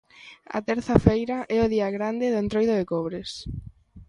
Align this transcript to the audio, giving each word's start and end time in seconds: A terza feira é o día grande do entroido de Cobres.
A 0.57 0.59
terza 0.69 0.95
feira 1.05 1.37
é 1.55 1.57
o 1.65 1.71
día 1.75 1.89
grande 1.97 2.25
do 2.31 2.41
entroido 2.43 2.73
de 2.77 2.85
Cobres. 2.91 3.29